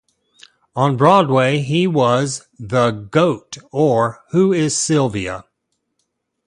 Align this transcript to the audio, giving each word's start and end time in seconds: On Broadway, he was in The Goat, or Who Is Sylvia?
On 0.75 0.97
Broadway, 0.97 1.59
he 1.59 1.85
was 1.85 2.47
in 2.59 2.69
The 2.69 2.89
Goat, 2.89 3.57
or 3.71 4.23
Who 4.31 4.51
Is 4.51 4.75
Sylvia? 4.75 5.43